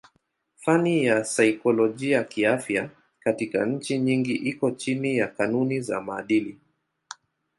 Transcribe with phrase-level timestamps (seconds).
[0.55, 6.59] Fani ya saikolojia kiafya katika nchi nyingi iko chini ya kanuni za maadili.